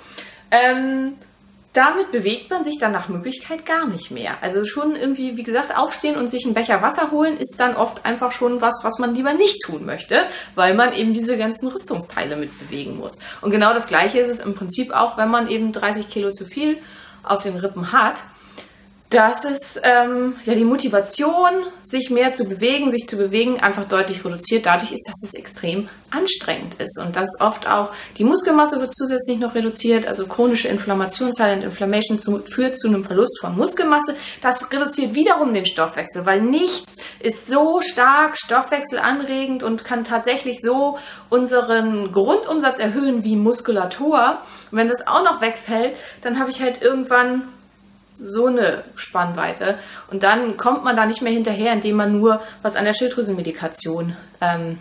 Ähm, 0.51 1.15
damit 1.73 2.13
bewegt 2.13 2.51
man 2.51 2.65
sich 2.65 2.77
dann 2.79 2.93
nach 2.93 3.09
Möglichkeit 3.09 3.65
gar 3.65 3.87
nicht 3.87 4.11
mehr. 4.11 4.43
Also 4.43 4.67
schon 4.67 4.95
irgendwie, 4.95 5.39
wie 5.39 5.43
gesagt, 5.43 5.75
aufstehen 5.75 6.17
und 6.17 6.29
sich 6.29 6.45
einen 6.45 6.53
Becher 6.53 6.83
Wasser 6.83 7.11
holen 7.11 7.39
ist 7.39 7.55
dann 7.57 7.77
oft 7.77 8.05
einfach 8.05 8.31
schon 8.33 8.61
was, 8.61 8.81
was 8.83 8.99
man 8.99 9.15
lieber 9.15 9.33
nicht 9.33 9.63
tun 9.65 9.87
möchte, 9.87 10.27
weil 10.55 10.75
man 10.75 10.93
eben 10.93 11.15
diese 11.15 11.39
ganzen 11.39 11.69
Rüstungsteile 11.69 12.37
mit 12.37 12.59
bewegen 12.59 12.99
muss. 12.99 13.19
Und 13.41 13.53
genau 13.53 13.73
das 13.73 13.87
Gleiche 13.87 14.19
ist 14.19 14.29
es 14.29 14.45
im 14.45 14.55
Prinzip 14.55 14.93
auch, 14.93 15.17
wenn 15.17 15.31
man 15.31 15.49
eben 15.49 15.73
30 15.73 16.11
Kilo 16.11 16.33
zu 16.33 16.45
viel 16.45 16.79
auf 17.23 17.43
den 17.43 17.57
Rippen 17.57 17.93
hat, 17.93 18.23
dass 19.13 19.45
es 19.45 19.79
ähm, 19.83 20.37
ja 20.47 20.55
die 20.55 20.65
Motivation, 20.65 21.67
sich 21.83 22.09
mehr 22.09 22.33
zu 22.33 22.45
bewegen, 22.45 22.91
sich 22.91 23.07
zu 23.07 23.17
bewegen, 23.17 23.61
einfach 23.61 23.85
deutlich 23.85 24.25
reduziert. 24.25 24.65
Dadurch 24.65 24.91
ist, 24.91 25.07
dass 25.07 25.23
es 25.23 25.35
extrem 25.35 25.89
anstrengend 26.11 26.75
ist 26.75 26.99
und 26.99 27.15
dass 27.15 27.29
oft 27.41 27.69
auch 27.69 27.91
die 28.17 28.25
Muskelmasse 28.25 28.81
wird 28.81 28.95
zusätzlich 28.95 29.39
noch 29.39 29.55
reduziert. 29.55 30.07
Also 30.07 30.27
chronische 30.27 30.69
Inflammation, 30.69 31.33
Silent 31.33 31.63
Inflammation 31.63 32.19
zu, 32.19 32.41
führt 32.41 32.79
zu 32.79 32.89
einem 32.89 33.05
Verlust 33.05 33.39
von 33.41 33.55
Muskelmasse. 33.55 34.15
Das 34.41 34.73
reduziert 34.73 35.15
wiederum 35.15 35.53
den 35.53 35.67
Stoffwechsel, 35.67 36.25
weil 36.25 36.41
nichts 36.41 36.97
ist 37.21 37.49
so 37.49 37.83
stark 37.83 38.39
stoffwechselanregend 38.39 39.63
und 39.63 39.85
kann 39.85 40.05
tatsächlich 40.05 40.61
so 40.63 40.99
unseren 41.29 42.13
Grundumsatz 42.13 42.79
erhöhen 42.79 43.25
wie 43.25 43.37
Muskulatur. 43.37 44.39
Und 44.71 44.79
wenn 44.79 44.89
das 44.89 45.07
auch 45.07 45.23
noch 45.23 45.43
wegfällt, 45.43 45.97
dann 46.23 46.39
habe 46.39 46.51
ich 46.51 46.63
halt 46.63 46.81
irgendwann 46.81 47.49
so 48.23 48.47
eine 48.47 48.85
Spannweite. 48.95 49.79
Und 50.11 50.23
dann 50.23 50.57
kommt 50.57 50.85
man 50.85 50.97
da 50.97 51.07
nicht 51.07 51.23
mehr 51.23 51.33
hinterher, 51.33 51.73
indem 51.73 51.97
man 51.97 52.19
nur 52.19 52.41
was 52.63 52.77
an 52.77 52.85
der 52.85 52.95
Schilddrüsenmedikation 52.95 54.17
ähm, 54.41 54.79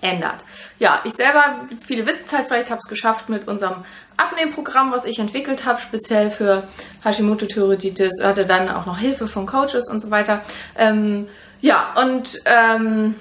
ändert. 0.00 0.44
Ja, 0.78 1.00
ich 1.04 1.12
selber, 1.12 1.66
viele 1.84 2.06
wissen 2.06 2.24
es 2.26 2.32
halt, 2.32 2.46
vielleicht 2.46 2.70
habe 2.70 2.80
es 2.82 2.88
geschafft 2.88 3.28
mit 3.28 3.48
unserem 3.48 3.84
Abnehmprogramm, 4.16 4.92
was 4.92 5.04
ich 5.04 5.18
entwickelt 5.18 5.66
habe, 5.66 5.80
speziell 5.80 6.30
für 6.30 6.64
Hashimoto-Thyreoiditis, 7.02 8.22
hatte 8.22 8.46
dann 8.46 8.68
auch 8.68 8.86
noch 8.86 8.98
Hilfe 8.98 9.28
von 9.28 9.46
Coaches 9.46 9.88
und 9.90 10.00
so 10.00 10.10
weiter. 10.10 10.42
Ähm, 10.76 11.28
ja, 11.60 11.94
und 11.96 12.40
ähm, 12.44 13.16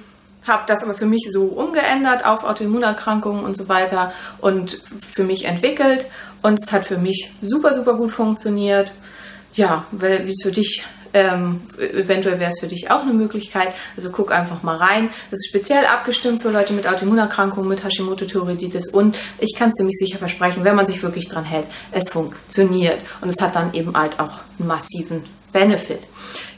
habe 0.46 0.64
das 0.68 0.84
aber 0.84 0.94
für 0.94 1.06
mich 1.06 1.30
so 1.32 1.46
umgeändert 1.46 2.26
auf 2.26 2.44
Autoimmunerkrankungen 2.44 3.44
und 3.44 3.56
so 3.56 3.70
weiter 3.70 4.12
und 4.40 4.82
für 5.16 5.24
mich 5.24 5.46
entwickelt 5.46 6.08
und 6.42 6.60
es 6.62 6.74
hat 6.74 6.88
für 6.88 6.98
mich 6.98 7.32
super, 7.42 7.74
super 7.74 7.94
gut 7.96 8.12
funktioniert 8.12 8.92
ja, 9.54 9.86
wie 9.92 10.32
es 10.32 10.44
für 10.44 10.52
dich 10.52 10.84
ähm, 11.14 11.62
eventuell 11.78 12.40
wäre 12.40 12.52
es 12.52 12.60
für 12.60 12.68
dich 12.68 12.90
auch 12.90 13.02
eine 13.02 13.14
Möglichkeit. 13.14 13.74
Also 13.96 14.10
guck 14.10 14.32
einfach 14.32 14.64
mal 14.64 14.76
rein. 14.76 15.10
Das 15.30 15.40
ist 15.40 15.50
speziell 15.50 15.86
abgestimmt 15.86 16.42
für 16.42 16.50
Leute 16.50 16.74
mit 16.74 16.88
Autoimmunerkrankungen, 16.88 17.70
mit 17.70 17.84
Hashimoto-Thyreoiditis 17.84 18.90
und 18.92 19.18
ich 19.40 19.56
kann 19.56 19.74
ziemlich 19.74 19.98
sicher 20.00 20.18
versprechen, 20.18 20.64
wenn 20.64 20.76
man 20.76 20.88
sich 20.88 21.02
wirklich 21.04 21.28
dran 21.28 21.46
hält, 21.46 21.68
es 21.92 22.10
funktioniert 22.10 23.02
und 23.22 23.30
es 23.30 23.40
hat 23.42 23.56
dann 23.56 23.74
eben 23.74 23.96
halt 23.96 24.20
auch 24.20 24.40
einen 24.60 24.68
massiven 24.68 25.24
Benefit. 25.52 26.08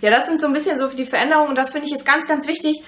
Ja, 0.02 0.10
das 0.10 0.26
sind 0.26 0.40
so 0.40 0.48
ein 0.48 0.54
bisschen 0.54 0.78
so 0.78 0.88
die 0.88 1.06
Veränderungen 1.06 1.50
und 1.50 1.58
das 1.58 1.72
finde 1.72 1.88
ich 1.88 1.92
jetzt 1.92 2.06
ganz, 2.06 2.28
ganz 2.28 2.48
wichtig, 2.48 2.82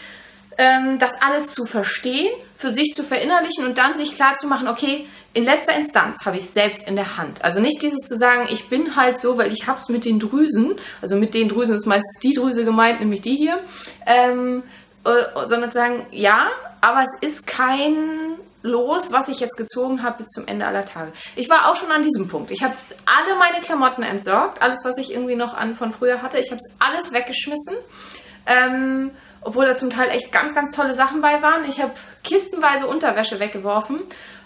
ähm, 0.57 0.97
das 0.99 1.11
alles 1.21 1.51
zu 1.51 1.65
verstehen, 1.65 2.33
für 2.55 2.69
sich 2.69 2.93
zu 2.93 3.03
verinnerlichen 3.03 3.65
und 3.65 3.77
dann 3.77 3.95
sich 3.95 4.13
klar 4.13 4.35
zu 4.35 4.47
machen, 4.47 4.67
okay, 4.67 5.07
in 5.33 5.43
letzter 5.43 5.75
Instanz 5.75 6.25
habe 6.25 6.37
ich 6.37 6.49
selbst 6.49 6.87
in 6.87 6.95
der 6.95 7.17
Hand. 7.17 7.43
Also 7.43 7.59
nicht 7.59 7.81
dieses 7.81 8.07
zu 8.07 8.17
sagen, 8.17 8.47
ich 8.49 8.69
bin 8.69 8.95
halt 8.95 9.21
so, 9.21 9.37
weil 9.37 9.51
ich 9.51 9.67
es 9.67 9.89
mit 9.89 10.05
den 10.05 10.19
Drüsen, 10.19 10.75
also 11.01 11.15
mit 11.15 11.35
den 11.35 11.47
Drüsen 11.47 11.75
ist 11.75 11.85
meistens 11.85 12.19
die 12.23 12.33
Drüse 12.33 12.65
gemeint, 12.65 12.99
nämlich 12.99 13.21
die 13.21 13.35
hier, 13.35 13.59
ähm, 14.07 14.63
äh, 15.05 15.45
sondern 15.45 15.69
zu 15.69 15.77
sagen, 15.77 16.07
ja, 16.11 16.47
aber 16.81 17.03
es 17.03 17.21
ist 17.21 17.45
kein 17.45 18.39
Los, 18.63 19.13
was 19.13 19.29
ich 19.29 19.39
jetzt 19.39 19.55
gezogen 19.55 20.01
habe 20.01 20.17
bis 20.17 20.27
zum 20.29 20.47
Ende 20.47 20.65
aller 20.65 20.83
Tage. 20.83 21.13
Ich 21.35 21.49
war 21.49 21.69
auch 21.69 21.75
schon 21.75 21.91
an 21.91 22.01
diesem 22.01 22.27
Punkt. 22.27 22.49
Ich 22.49 22.63
habe 22.63 22.73
alle 23.05 23.37
meine 23.37 23.61
Klamotten 23.61 24.01
entsorgt, 24.01 24.61
alles, 24.61 24.83
was 24.83 24.97
ich 24.97 25.13
irgendwie 25.13 25.35
noch 25.35 25.53
an 25.53 25.75
von 25.75 25.93
früher 25.93 26.23
hatte. 26.23 26.39
Ich 26.39 26.49
habe 26.51 26.59
es 26.59 26.75
alles 26.79 27.13
weggeschmissen. 27.13 27.75
Ähm, 28.47 29.11
obwohl 29.41 29.65
da 29.65 29.77
zum 29.77 29.89
Teil 29.89 30.09
echt 30.09 30.31
ganz, 30.31 30.53
ganz 30.53 30.75
tolle 30.75 30.93
Sachen 30.93 31.21
bei 31.21 31.41
waren. 31.41 31.65
Ich 31.67 31.81
habe 31.81 31.93
kistenweise 32.23 32.87
Unterwäsche 32.87 33.39
weggeworfen, 33.39 34.01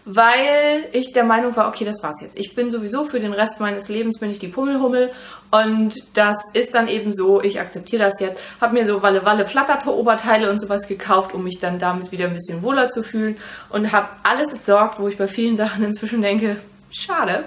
weil 0.05 0.87
ich 0.93 1.13
der 1.13 1.23
Meinung 1.23 1.55
war, 1.55 1.67
okay, 1.67 1.85
das 1.85 2.01
war's 2.03 2.21
jetzt. 2.21 2.37
Ich 2.37 2.55
bin 2.55 2.71
sowieso 2.71 3.05
für 3.05 3.19
den 3.19 3.33
Rest 3.33 3.59
meines 3.59 3.87
Lebens 3.89 4.19
bin 4.19 4.31
ich 4.31 4.39
die 4.39 4.47
Pummelhummel 4.47 5.11
und 5.51 5.95
das 6.15 6.37
ist 6.53 6.73
dann 6.73 6.87
eben 6.87 7.13
so, 7.13 7.41
ich 7.41 7.59
akzeptiere 7.59 8.03
das 8.03 8.19
jetzt. 8.19 8.41
Habe 8.59 8.73
mir 8.73 8.85
so 8.85 9.01
Walle 9.01 9.25
Walle 9.25 9.45
flatterte 9.45 9.93
Oberteile 9.95 10.49
und 10.49 10.59
sowas 10.59 10.87
gekauft, 10.87 11.33
um 11.33 11.43
mich 11.43 11.59
dann 11.59 11.79
damit 11.79 12.11
wieder 12.11 12.25
ein 12.25 12.33
bisschen 12.33 12.63
wohler 12.63 12.89
zu 12.89 13.03
fühlen 13.03 13.37
und 13.69 13.91
habe 13.91 14.09
alles 14.23 14.53
entsorgt, 14.53 14.99
wo 14.99 15.07
ich 15.07 15.17
bei 15.17 15.27
vielen 15.27 15.57
Sachen 15.61 15.83
inzwischen 15.83 16.21
denke, 16.21 16.57
Schade. 16.91 17.45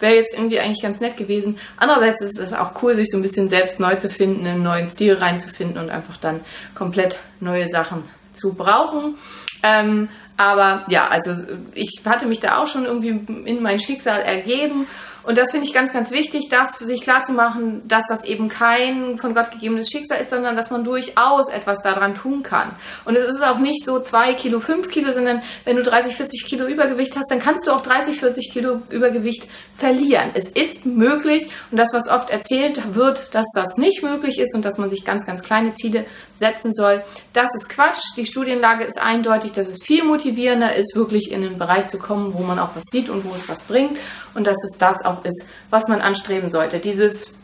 Wäre 0.00 0.14
jetzt 0.14 0.32
irgendwie 0.34 0.58
eigentlich 0.58 0.82
ganz 0.82 1.00
nett 1.00 1.16
gewesen. 1.16 1.58
Andererseits 1.76 2.22
ist 2.22 2.38
es 2.38 2.52
auch 2.52 2.82
cool, 2.82 2.96
sich 2.96 3.10
so 3.10 3.18
ein 3.18 3.22
bisschen 3.22 3.48
selbst 3.48 3.78
neu 3.78 3.96
zu 3.96 4.08
finden, 4.08 4.46
einen 4.46 4.62
neuen 4.62 4.88
Stil 4.88 5.14
reinzufinden 5.14 5.78
und 5.78 5.90
einfach 5.90 6.16
dann 6.16 6.40
komplett 6.74 7.18
neue 7.40 7.68
Sachen 7.68 8.04
zu 8.32 8.54
brauchen. 8.54 9.16
Ähm, 9.62 10.08
aber 10.36 10.84
ja, 10.88 11.08
also 11.08 11.32
ich 11.74 12.02
hatte 12.04 12.26
mich 12.26 12.40
da 12.40 12.58
auch 12.58 12.66
schon 12.66 12.84
irgendwie 12.84 13.20
in 13.44 13.62
mein 13.62 13.80
Schicksal 13.80 14.20
ergeben 14.20 14.86
und 15.26 15.36
das 15.36 15.50
finde 15.50 15.66
ich 15.66 15.74
ganz, 15.74 15.92
ganz 15.92 16.12
wichtig, 16.12 16.48
das 16.50 16.76
für 16.76 16.86
sich 16.86 17.00
klarzumachen, 17.00 17.86
dass 17.88 18.04
das 18.08 18.24
eben 18.24 18.48
kein 18.48 19.18
von 19.18 19.34
Gott 19.34 19.50
gegebenes 19.50 19.90
Schicksal 19.90 20.20
ist, 20.20 20.30
sondern 20.30 20.56
dass 20.56 20.70
man 20.70 20.84
durchaus 20.84 21.48
etwas 21.48 21.82
daran 21.82 22.14
tun 22.14 22.44
kann. 22.44 22.76
Und 23.04 23.16
es 23.16 23.24
ist 23.24 23.42
auch 23.42 23.58
nicht 23.58 23.84
so 23.84 23.98
zwei 23.98 24.34
Kilo, 24.34 24.60
fünf 24.60 24.88
Kilo, 24.88 25.10
sondern 25.10 25.42
wenn 25.64 25.76
du 25.76 25.82
30, 25.82 26.14
40 26.14 26.46
Kilo 26.46 26.66
Übergewicht 26.66 27.16
hast, 27.16 27.28
dann 27.28 27.40
kannst 27.40 27.66
du 27.66 27.72
auch 27.72 27.80
30, 27.80 28.20
40 28.20 28.52
Kilo 28.52 28.82
Übergewicht 28.88 29.48
verlieren. 29.74 30.30
Es 30.34 30.48
ist 30.48 30.86
möglich 30.86 31.48
und 31.72 31.78
das, 31.78 31.92
was 31.92 32.08
oft 32.08 32.30
erzählt 32.30 32.94
wird, 32.94 33.34
dass 33.34 33.46
das 33.52 33.76
nicht 33.76 34.04
möglich 34.04 34.38
ist 34.38 34.54
und 34.54 34.64
dass 34.64 34.78
man 34.78 34.90
sich 34.90 35.04
ganz, 35.04 35.26
ganz 35.26 35.42
kleine 35.42 35.74
Ziele 35.74 36.06
setzen 36.32 36.72
soll, 36.72 37.02
das 37.32 37.50
ist 37.56 37.68
Quatsch. 37.68 38.00
Die 38.16 38.26
Studienlage 38.26 38.84
ist 38.84 39.00
eindeutig, 39.00 39.52
dass 39.52 39.66
es 39.66 39.82
viel 39.82 40.04
motivierender 40.04 40.76
ist, 40.76 40.94
wirklich 40.94 41.32
in 41.32 41.42
den 41.42 41.58
Bereich 41.58 41.88
zu 41.88 41.98
kommen, 41.98 42.32
wo 42.32 42.44
man 42.44 42.60
auch 42.60 42.76
was 42.76 42.84
sieht 42.92 43.10
und 43.10 43.24
wo 43.24 43.34
es 43.34 43.48
was 43.48 43.62
bringt 43.62 43.98
und 44.36 44.46
dass 44.46 44.62
es 44.62 44.78
das 44.78 45.04
auch 45.04 45.15
ist, 45.24 45.48
was 45.70 45.88
man 45.88 46.00
anstreben 46.00 46.50
sollte. 46.50 46.78
Dieses 46.78 47.36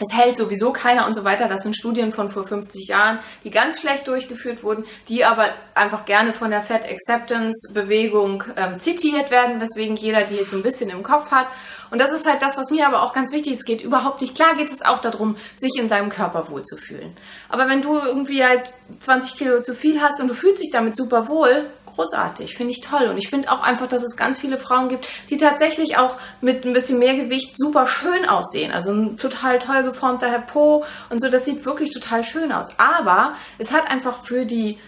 es 0.00 0.16
hält 0.16 0.38
sowieso 0.38 0.72
keiner 0.72 1.06
und 1.06 1.14
so 1.14 1.24
weiter. 1.24 1.48
Das 1.48 1.62
sind 1.62 1.76
Studien 1.76 2.12
von 2.12 2.30
vor 2.30 2.46
50 2.46 2.88
Jahren, 2.88 3.18
die 3.44 3.50
ganz 3.50 3.80
schlecht 3.80 4.08
durchgeführt 4.08 4.62
wurden, 4.62 4.84
die 5.08 5.24
aber 5.24 5.50
einfach 5.74 6.04
gerne 6.04 6.34
von 6.34 6.50
der 6.50 6.62
Fat 6.62 6.88
Acceptance 6.90 7.72
Bewegung 7.72 8.42
ähm, 8.56 8.78
zitiert 8.78 9.30
werden, 9.30 9.60
weswegen 9.60 9.96
jeder 9.96 10.22
die 10.22 10.36
jetzt 10.36 10.50
so 10.50 10.56
ein 10.56 10.62
bisschen 10.62 10.90
im 10.90 11.02
Kopf 11.02 11.30
hat. 11.30 11.46
Und 11.92 12.00
das 12.00 12.10
ist 12.10 12.26
halt 12.26 12.40
das, 12.40 12.56
was 12.56 12.70
mir 12.70 12.86
aber 12.86 13.02
auch 13.02 13.12
ganz 13.12 13.32
wichtig 13.32 13.52
ist. 13.52 13.58
Es 13.60 13.64
geht 13.66 13.82
überhaupt 13.82 14.22
nicht. 14.22 14.34
Klar 14.34 14.54
geht 14.56 14.70
es 14.70 14.80
auch 14.80 14.98
darum, 15.00 15.36
sich 15.58 15.72
in 15.78 15.90
seinem 15.90 16.08
Körper 16.08 16.48
wohlzufühlen. 16.48 17.12
Aber 17.50 17.68
wenn 17.68 17.82
du 17.82 17.98
irgendwie 17.98 18.42
halt 18.42 18.72
20 19.00 19.36
Kilo 19.36 19.60
zu 19.60 19.74
viel 19.74 20.00
hast 20.00 20.18
und 20.18 20.28
du 20.28 20.34
fühlst 20.34 20.62
dich 20.62 20.70
damit 20.72 20.96
super 20.96 21.28
wohl, 21.28 21.70
großartig, 21.94 22.56
finde 22.56 22.72
ich 22.72 22.80
toll. 22.80 23.08
Und 23.08 23.18
ich 23.18 23.28
finde 23.28 23.52
auch 23.52 23.60
einfach, 23.60 23.88
dass 23.88 24.02
es 24.02 24.16
ganz 24.16 24.40
viele 24.40 24.56
Frauen 24.56 24.88
gibt, 24.88 25.06
die 25.28 25.36
tatsächlich 25.36 25.98
auch 25.98 26.16
mit 26.40 26.64
ein 26.64 26.72
bisschen 26.72 26.98
mehr 26.98 27.14
Gewicht 27.14 27.58
super 27.58 27.86
schön 27.86 28.26
aussehen. 28.26 28.72
Also 28.72 28.92
ein 28.92 29.18
total 29.18 29.58
toll 29.58 29.82
geformter 29.82 30.30
Herr 30.30 30.40
Po 30.40 30.84
und 31.10 31.20
so, 31.20 31.28
das 31.28 31.44
sieht 31.44 31.66
wirklich 31.66 31.92
total 31.92 32.24
schön 32.24 32.52
aus. 32.52 32.78
Aber 32.78 33.34
es 33.58 33.70
hat 33.70 33.90
einfach 33.90 34.24
für 34.24 34.46
die 34.46 34.78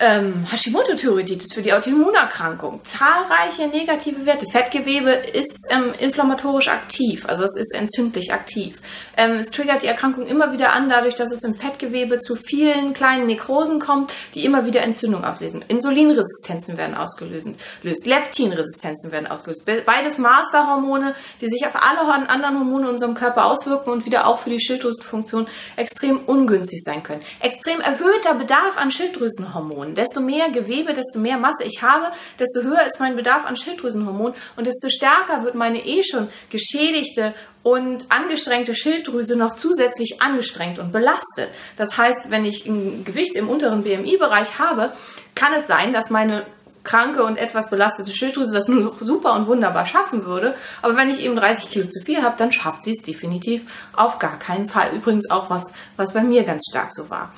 ähm, 0.00 0.46
Hashimoto-Thyreoiditis, 0.50 1.52
für 1.52 1.62
die 1.62 1.72
Autoimmunerkrankung. 1.72 2.80
Zahlreiche 2.84 3.68
negative 3.68 4.24
Werte. 4.24 4.46
Fettgewebe 4.50 5.10
ist 5.10 5.68
ähm, 5.70 5.92
inflammatorisch 5.98 6.68
aktiv, 6.68 7.26
also 7.28 7.44
es 7.44 7.56
ist 7.56 7.74
entzündlich 7.74 8.32
aktiv. 8.32 8.76
Ähm, 9.16 9.32
es 9.32 9.50
triggert 9.50 9.82
die 9.82 9.86
Erkrankung 9.86 10.26
immer 10.26 10.52
wieder 10.52 10.72
an, 10.72 10.88
dadurch, 10.88 11.14
dass 11.14 11.30
es 11.30 11.44
im 11.44 11.54
Fettgewebe 11.54 12.20
zu 12.20 12.34
vielen 12.34 12.94
kleinen 12.94 13.26
Nekrosen 13.26 13.78
kommt, 13.78 14.12
die 14.34 14.44
immer 14.44 14.64
wieder 14.64 14.80
Entzündung 14.80 15.24
auslösen. 15.24 15.64
Insulinresistenzen 15.68 16.78
werden 16.78 16.96
ausgelöst, 16.96 17.48
Leptinresistenzen 17.82 19.12
werden 19.12 19.26
ausgelöst. 19.26 19.66
Beides 19.66 20.16
Masterhormone, 20.16 21.14
die 21.40 21.48
sich 21.48 21.66
auf 21.66 21.76
alle 21.76 22.00
anderen 22.28 22.58
Hormone 22.58 22.84
in 22.84 22.90
unserem 22.90 23.14
Körper 23.14 23.44
auswirken 23.44 23.90
und 23.90 24.06
wieder 24.06 24.26
auch 24.26 24.38
für 24.38 24.50
die 24.50 24.60
Schilddrüsenfunktion 24.60 25.46
extrem 25.76 26.20
ungünstig 26.20 26.82
sein 26.82 27.02
können. 27.02 27.20
Extrem 27.40 27.80
erhöhter 27.80 28.34
Bedarf 28.34 28.78
an 28.78 28.90
Schilddrüsenhormonen 28.90 29.89
Schilddrüsenhormonen. 29.90 29.94
Desto 29.94 30.20
mehr 30.20 30.50
Gewebe, 30.50 30.94
desto 30.94 31.18
mehr 31.18 31.38
Masse 31.38 31.64
ich 31.64 31.82
habe, 31.82 32.06
desto 32.38 32.62
höher 32.62 32.84
ist 32.86 33.00
mein 33.00 33.16
Bedarf 33.16 33.44
an 33.44 33.56
Schilddrüsenhormonen 33.56 34.34
und 34.56 34.66
desto 34.66 34.88
stärker 34.88 35.44
wird 35.44 35.54
meine 35.54 35.84
eh 35.84 36.02
schon 36.02 36.28
geschädigte 36.50 37.34
und 37.62 38.06
angestrengte 38.10 38.74
Schilddrüse 38.74 39.36
noch 39.36 39.54
zusätzlich 39.56 40.20
angestrengt 40.20 40.78
und 40.78 40.92
belastet. 40.92 41.50
Das 41.76 41.96
heißt, 41.96 42.30
wenn 42.30 42.44
ich 42.44 42.66
ein 42.66 43.04
Gewicht 43.04 43.36
im 43.36 43.48
unteren 43.48 43.82
BMI-Bereich 43.82 44.58
habe, 44.58 44.92
kann 45.34 45.52
es 45.54 45.66
sein, 45.66 45.92
dass 45.92 46.10
meine 46.10 46.46
kranke 46.82 47.22
und 47.24 47.36
etwas 47.36 47.68
belastete 47.68 48.10
Schilddrüse 48.10 48.54
das 48.54 48.66
nur 48.66 48.94
super 49.00 49.34
und 49.34 49.46
wunderbar 49.46 49.84
schaffen 49.84 50.24
würde. 50.24 50.54
Aber 50.80 50.96
wenn 50.96 51.10
ich 51.10 51.22
eben 51.22 51.36
30 51.36 51.68
Kilo 51.68 51.86
zu 51.86 52.02
viel 52.02 52.22
habe, 52.22 52.36
dann 52.38 52.52
schafft 52.52 52.84
sie 52.84 52.92
es 52.92 53.02
definitiv 53.02 53.60
auf 53.94 54.18
gar 54.18 54.38
keinen 54.38 54.70
Fall. 54.70 54.96
Übrigens 54.96 55.30
auch 55.30 55.50
was, 55.50 55.74
was 55.96 56.14
bei 56.14 56.22
mir 56.22 56.42
ganz 56.44 56.64
stark 56.70 56.94
so 56.94 57.10
war. 57.10 57.34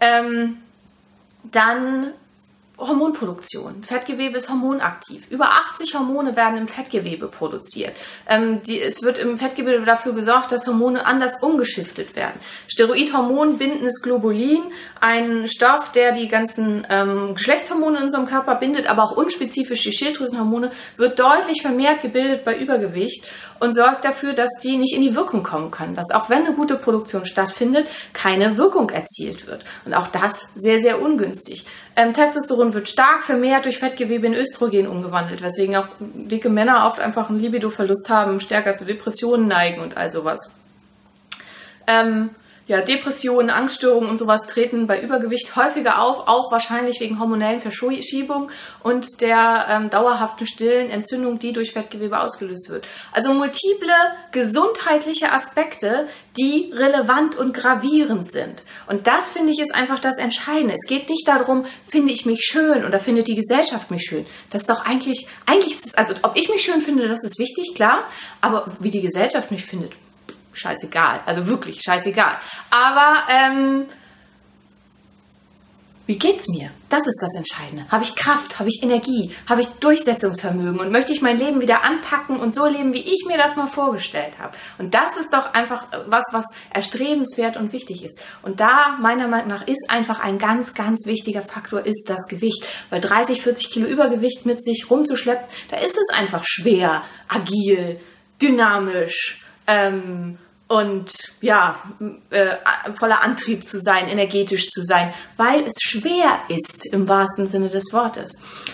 Ähm, 0.00 0.56
dann 1.44 2.14
Hormonproduktion. 2.78 3.82
Fettgewebe 3.82 4.38
ist 4.38 4.48
hormonaktiv. 4.48 5.30
Über 5.30 5.50
80 5.70 5.94
Hormone 5.94 6.36
werden 6.36 6.58
im 6.58 6.68
Fettgewebe 6.68 7.28
produziert. 7.28 7.92
Ähm, 8.26 8.62
die, 8.62 8.80
es 8.80 9.02
wird 9.02 9.18
im 9.18 9.38
Fettgewebe 9.38 9.84
dafür 9.84 10.14
gesorgt, 10.14 10.52
dass 10.52 10.66
Hormone 10.66 11.04
anders 11.04 11.42
umgeschiftet 11.42 12.16
werden. 12.16 12.40
Steroidhormon 12.68 13.58
bindendes 13.58 14.00
Globulin, 14.02 14.62
ein 15.00 15.46
Stoff, 15.46 15.92
der 15.92 16.12
die 16.12 16.28
ganzen 16.28 16.86
ähm, 16.88 17.34
Geschlechtshormone 17.34 17.98
in 17.98 18.04
unserem 18.04 18.26
Körper 18.26 18.54
bindet, 18.54 18.88
aber 18.88 19.04
auch 19.04 19.16
unspezifisch 19.16 19.82
die 19.82 19.92
Schilddrüsenhormone, 19.92 20.70
wird 20.96 21.18
deutlich 21.18 21.62
vermehrt 21.62 22.02
gebildet 22.02 22.44
bei 22.44 22.58
Übergewicht 22.58 23.26
und 23.60 23.74
sorgt 23.74 24.04
dafür, 24.04 24.32
dass 24.32 24.50
die 24.60 24.76
nicht 24.76 24.94
in 24.94 25.02
die 25.02 25.14
Wirkung 25.14 25.42
kommen 25.42 25.70
können. 25.70 25.94
Dass 25.94 26.10
auch 26.10 26.28
wenn 26.28 26.46
eine 26.46 26.54
gute 26.54 26.76
Produktion 26.76 27.26
stattfindet, 27.26 27.86
keine 28.12 28.56
Wirkung 28.56 28.90
erzielt 28.90 29.46
wird. 29.46 29.64
Und 29.84 29.94
auch 29.94 30.08
das 30.08 30.48
sehr, 30.56 30.80
sehr 30.80 31.00
ungünstig. 31.00 31.64
Ähm, 31.94 32.12
Testosteron 32.12 32.61
wird 32.70 32.88
stark 32.88 33.24
vermehrt 33.24 33.64
durch 33.64 33.78
Fettgewebe 33.78 34.26
in 34.26 34.34
Östrogen 34.34 34.86
umgewandelt, 34.86 35.42
weswegen 35.42 35.76
auch 35.76 35.88
dicke 36.00 36.48
Männer 36.48 36.86
oft 36.86 37.00
einfach 37.00 37.28
einen 37.28 37.40
Libidoverlust 37.40 38.08
haben, 38.08 38.40
stärker 38.40 38.76
zu 38.76 38.84
Depressionen 38.84 39.48
neigen 39.48 39.80
und 39.80 39.96
all 39.96 40.10
sowas. 40.10 40.52
Ähm, 41.86 42.30
ja, 42.66 42.80
Depressionen, 42.80 43.50
Angststörungen 43.50 44.08
und 44.08 44.16
sowas 44.16 44.42
treten 44.46 44.86
bei 44.86 45.02
Übergewicht 45.02 45.56
häufiger 45.56 46.00
auf, 46.00 46.28
auch 46.28 46.52
wahrscheinlich 46.52 47.00
wegen 47.00 47.18
hormonellen 47.18 47.60
Verschiebungen 47.60 48.50
und 48.82 49.20
der 49.20 49.66
ähm, 49.68 49.90
dauerhaften 49.90 50.46
stillen 50.46 50.88
Entzündung, 50.88 51.38
die 51.38 51.52
durch 51.52 51.72
Fettgewebe 51.72 52.20
ausgelöst 52.20 52.70
wird. 52.70 52.86
Also 53.10 53.34
multiple 53.34 53.92
gesundheitliche 54.30 55.32
Aspekte, 55.32 56.06
die 56.38 56.72
relevant 56.72 57.36
und 57.36 57.52
gravierend 57.52 58.30
sind. 58.30 58.62
Und 58.86 59.06
das 59.06 59.32
finde 59.32 59.52
ich 59.52 59.60
ist 59.60 59.74
einfach 59.74 59.98
das 59.98 60.16
Entscheidende. 60.18 60.74
Es 60.74 60.88
geht 60.88 61.08
nicht 61.08 61.26
darum, 61.26 61.64
finde 61.90 62.12
ich 62.12 62.26
mich 62.26 62.42
schön 62.44 62.84
oder 62.84 63.00
findet 63.00 63.26
die 63.26 63.36
Gesellschaft 63.36 63.90
mich 63.90 64.02
schön. 64.02 64.24
Das 64.50 64.62
ist 64.62 64.70
doch 64.70 64.84
eigentlich, 64.84 65.26
eigentlich 65.46 65.72
ist 65.72 65.86
es, 65.86 65.94
also 65.94 66.14
ob 66.22 66.36
ich 66.36 66.48
mich 66.48 66.62
schön 66.62 66.80
finde, 66.80 67.08
das 67.08 67.24
ist 67.24 67.38
wichtig, 67.38 67.74
klar, 67.74 68.04
aber 68.40 68.72
wie 68.80 68.90
die 68.90 69.02
Gesellschaft 69.02 69.50
mich 69.50 69.64
findet, 69.64 69.92
scheißegal. 70.52 71.20
Also 71.26 71.46
wirklich 71.46 71.80
scheißegal. 71.82 72.38
Aber 72.70 73.24
ähm, 73.28 73.86
wie 76.06 76.18
geht's 76.18 76.48
mir? 76.48 76.70
Das 76.88 77.06
ist 77.06 77.18
das 77.22 77.34
Entscheidende. 77.36 77.86
Habe 77.88 78.02
ich 78.02 78.16
Kraft? 78.16 78.58
Habe 78.58 78.68
ich 78.68 78.82
Energie? 78.82 79.34
Habe 79.48 79.60
ich 79.60 79.68
Durchsetzungsvermögen? 79.68 80.80
Und 80.80 80.90
möchte 80.90 81.12
ich 81.12 81.22
mein 81.22 81.38
Leben 81.38 81.60
wieder 81.60 81.84
anpacken 81.84 82.40
und 82.40 82.52
so 82.52 82.66
leben, 82.66 82.92
wie 82.92 83.00
ich 83.00 83.24
mir 83.28 83.38
das 83.38 83.54
mal 83.54 83.68
vorgestellt 83.68 84.38
habe? 84.40 84.56
Und 84.78 84.94
das 84.94 85.16
ist 85.16 85.32
doch 85.32 85.54
einfach 85.54 85.86
was, 86.08 86.24
was 86.32 86.44
erstrebenswert 86.70 87.56
und 87.56 87.72
wichtig 87.72 88.04
ist. 88.04 88.20
Und 88.42 88.58
da, 88.58 88.98
meiner 89.00 89.28
Meinung 89.28 89.48
nach, 89.48 89.66
ist 89.66 89.88
einfach 89.90 90.18
ein 90.18 90.38
ganz, 90.38 90.74
ganz 90.74 91.06
wichtiger 91.06 91.42
Faktor, 91.42 91.86
ist 91.86 92.10
das 92.10 92.26
Gewicht. 92.26 92.66
Weil 92.90 93.00
30, 93.00 93.40
40 93.40 93.70
Kilo 93.70 93.86
Übergewicht 93.86 94.44
mit 94.44 94.62
sich 94.62 94.90
rumzuschleppen, 94.90 95.46
da 95.70 95.76
ist 95.76 95.96
es 95.96 96.14
einfach 96.14 96.42
schwer, 96.44 97.04
agil, 97.28 98.00
dynamisch, 98.42 99.41
ähm, 99.66 100.38
und 100.68 101.12
ja, 101.42 101.76
äh, 102.30 102.56
voller 102.98 103.22
Antrieb 103.22 103.68
zu 103.68 103.78
sein, 103.80 104.08
energetisch 104.08 104.70
zu 104.70 104.82
sein, 104.84 105.12
weil 105.36 105.64
es 105.64 105.74
schwer 105.82 106.40
ist 106.48 106.86
im 106.86 107.08
wahrsten 107.08 107.46
Sinne 107.46 107.68
des 107.68 107.92
Wortes. 107.92 108.32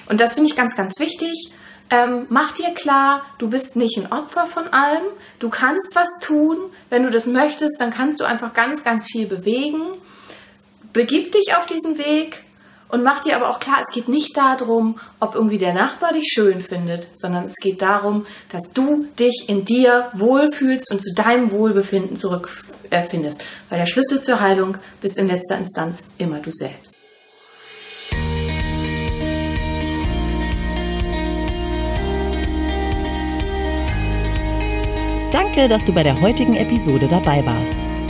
Und 0.08 0.20
das 0.20 0.34
finde 0.34 0.48
ich 0.48 0.56
ganz, 0.56 0.76
ganz 0.76 1.00
wichtig. 1.00 1.52
Ähm, 1.90 2.26
mach 2.28 2.52
dir 2.52 2.72
klar, 2.74 3.22
du 3.38 3.50
bist 3.50 3.74
nicht 3.74 3.96
ein 3.96 4.12
Opfer 4.12 4.46
von 4.46 4.68
allem. 4.68 5.04
Du 5.40 5.48
kannst 5.48 5.94
was 5.94 6.08
tun. 6.20 6.58
Wenn 6.88 7.02
du 7.02 7.10
das 7.10 7.26
möchtest, 7.26 7.80
dann 7.80 7.90
kannst 7.90 8.20
du 8.20 8.24
einfach 8.24 8.52
ganz, 8.52 8.84
ganz 8.84 9.06
viel 9.10 9.26
bewegen. 9.26 9.82
Begib 10.92 11.32
dich 11.32 11.56
auf 11.56 11.66
diesen 11.66 11.98
Weg 11.98 12.44
und 12.88 13.02
mach 13.02 13.20
dir 13.20 13.36
aber 13.36 13.50
auch 13.50 13.60
klar, 13.60 13.78
es 13.80 13.94
geht 13.94 14.08
nicht 14.08 14.36
darum, 14.36 14.98
ob 15.20 15.34
irgendwie 15.34 15.58
der 15.58 15.74
Nachbar 15.74 16.12
dich 16.12 16.30
schön 16.32 16.60
findet, 16.60 17.08
sondern 17.14 17.44
es 17.44 17.54
geht 17.56 17.82
darum, 17.82 18.26
dass 18.50 18.72
du 18.72 19.06
dich 19.18 19.44
in 19.48 19.64
dir 19.64 20.10
wohlfühlst 20.14 20.90
und 20.90 21.02
zu 21.02 21.14
deinem 21.14 21.50
Wohlbefinden 21.50 22.16
zurückfindest. 22.16 23.42
Weil 23.68 23.78
der 23.78 23.86
Schlüssel 23.86 24.20
zur 24.20 24.40
Heilung 24.40 24.78
bist 25.00 25.18
in 25.18 25.28
letzter 25.28 25.58
Instanz 25.58 26.02
immer 26.16 26.40
du 26.40 26.50
selbst. 26.50 26.94
Danke, 35.30 35.68
dass 35.68 35.84
du 35.84 35.92
bei 35.92 36.02
der 36.02 36.20
heutigen 36.22 36.56
Episode 36.56 37.06
dabei 37.06 37.44
warst. 37.44 37.97